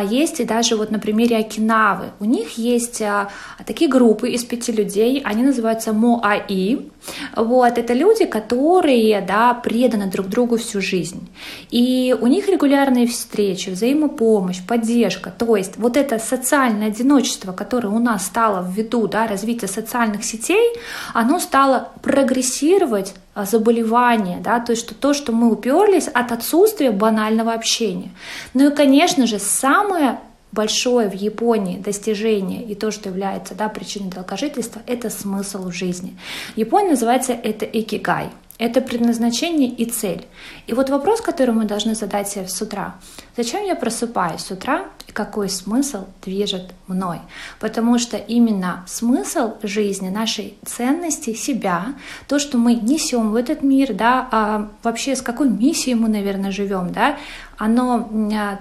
[0.09, 2.07] есть и даже вот на примере Окинавы.
[2.19, 3.29] У них есть а,
[3.67, 6.89] такие группы из пяти людей, они называются МОАИ.
[7.37, 11.29] Вот, это люди, которые, да, преданы друг другу всю жизнь.
[11.71, 15.31] И у них регулярные встречи, взаимопомощь, поддержка.
[15.31, 20.73] То есть вот это социальное одиночество, которое у нас стало ввиду да, развития социальных сетей,
[21.13, 26.91] оно стало прогрессировать а, заболевания, да, то есть что то, что мы уперлись от отсутствия
[26.91, 28.11] банального общения.
[28.55, 30.19] Ну и, конечно же, самое
[30.53, 36.17] большое в Японии достижение и то, что является да, причиной долгожительства, это смысл жизни.
[36.55, 38.31] В Японии называется это икигай.
[38.59, 40.27] Это предназначение и цель.
[40.67, 42.95] И вот вопрос, который мы должны задать себе с утра.
[43.37, 47.19] Зачем я просыпаюсь с утра и какой смысл движет мной?
[47.61, 51.95] Потому что именно смысл жизни, нашей ценности, себя,
[52.29, 56.51] то, что мы несем в этот мир, да, а вообще с какой миссией мы, наверное,
[56.51, 57.19] живем, да,
[57.59, 58.59] оно а,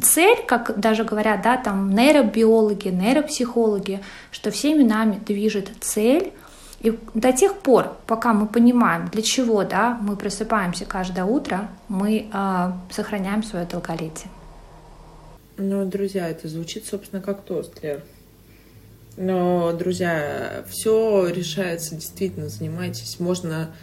[0.00, 4.00] цель, как даже говорят, да, там нейробиологи, нейропсихологи,
[4.32, 6.32] что всеми нами движет цель,
[6.80, 12.28] и до тех пор, пока мы понимаем, для чего да, мы просыпаемся каждое утро, мы
[12.32, 14.30] э, сохраняем свое долголетие.
[15.56, 18.04] Ну, друзья, это звучит, собственно, как тост, Лер.
[19.16, 23.18] Но, друзья, все решается действительно, занимайтесь.
[23.18, 23.74] Можно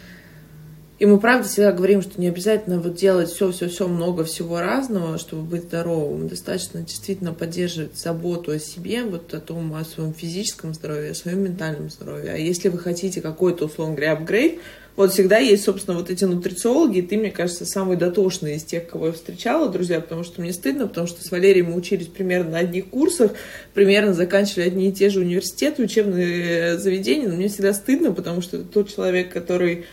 [0.97, 5.43] и мы, правда, всегда говорим, что не обязательно вот делать все-все-все много всего разного, чтобы
[5.43, 6.29] быть здоровым.
[6.29, 11.43] Достаточно действительно поддерживать заботу о себе, вот о том, о своем физическом здоровье, о своем
[11.43, 12.31] ментальном здоровье.
[12.31, 14.59] А если вы хотите какой-то, условно говоря, апгрейд,
[14.95, 18.87] вот всегда есть, собственно, вот эти нутрициологи, и ты, мне кажется, самый дотошный из тех,
[18.87, 22.51] кого я встречала, друзья, потому что мне стыдно, потому что с Валерией мы учились примерно
[22.51, 23.31] на одних курсах,
[23.73, 28.55] примерно заканчивали одни и те же университеты, учебные заведения, но мне всегда стыдно, потому что
[28.55, 29.85] это тот человек, который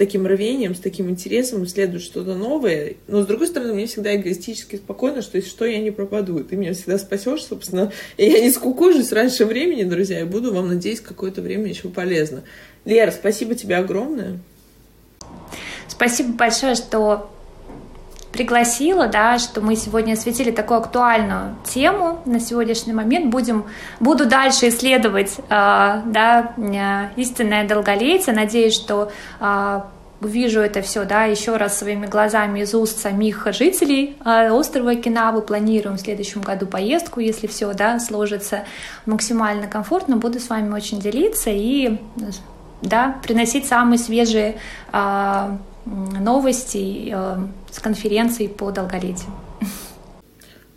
[0.00, 2.94] таким рвением, с таким интересом исследуют что-то новое.
[3.06, 6.42] Но, с другой стороны, мне всегда эгоистически спокойно, что если что, я не пропаду.
[6.42, 7.92] Ты меня всегда спасешь, собственно.
[8.16, 12.44] И я не скукожусь раньше времени, друзья, и буду вам, надеюсь, какое-то время еще полезно.
[12.86, 14.38] Лера, спасибо тебе огромное.
[15.86, 17.30] Спасибо большое, что
[18.32, 23.26] пригласила, да, что мы сегодня осветили такую актуальную тему на сегодняшний момент.
[23.26, 23.64] Будем,
[23.98, 28.34] буду дальше исследовать э, да, э, истинное долголетие.
[28.34, 29.10] Надеюсь, что
[29.40, 29.80] э,
[30.20, 35.42] увижу это все, да, еще раз своими глазами из уст самих жителей э, острова Окинавы.
[35.42, 38.64] Планируем в следующем году поездку, если все, да, сложится
[39.06, 40.16] максимально комфортно.
[40.16, 41.98] Буду с вами очень делиться и,
[42.80, 44.58] да, приносить самые свежие
[45.86, 47.36] новости э,
[47.70, 49.30] с конференции по долголетию.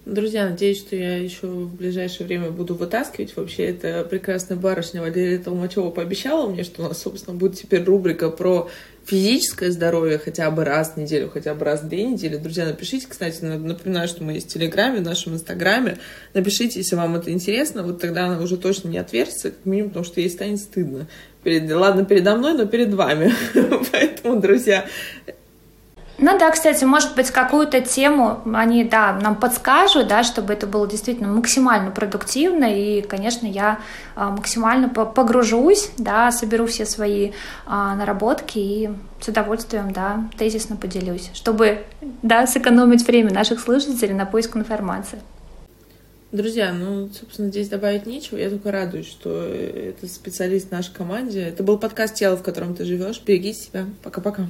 [0.05, 3.37] Друзья, надеюсь, что я еще в ближайшее время буду вытаскивать.
[3.37, 8.29] Вообще, это прекрасная барышня Валерия Толмачева пообещала мне, что у нас, собственно, будет теперь рубрика
[8.29, 8.69] про
[9.05, 12.35] физическое здоровье хотя бы раз в неделю, хотя бы раз в две недели.
[12.35, 15.99] Друзья, напишите, кстати, напоминаю, что мы есть в Телеграме, в нашем Инстаграме.
[16.33, 20.05] Напишите, если вам это интересно, вот тогда она уже точно не отвержется, как минимум, потому
[20.05, 21.07] что ей станет стыдно.
[21.43, 23.33] Перед, ладно, передо мной, но перед вами.
[23.91, 24.85] Поэтому, друзья,
[26.19, 30.87] ну да, кстати, может быть, какую-то тему они, да, нам подскажут, да, чтобы это было
[30.87, 33.79] действительно максимально продуктивно, и, конечно, я
[34.15, 37.31] а, максимально погружусь, да, соберу все свои
[37.65, 38.89] а, наработки и
[39.19, 41.83] с удовольствием, да, тезисно поделюсь, чтобы,
[42.21, 45.19] да, сэкономить время наших слушателей на поиск информации.
[46.33, 48.39] Друзья, ну, собственно, здесь добавить нечего.
[48.39, 51.43] Я только радуюсь, что это специалист в нашей команде.
[51.43, 53.21] Это был подкаст «Тело, в котором ты живешь».
[53.23, 53.85] Береги себя.
[54.01, 54.47] Пока-пока.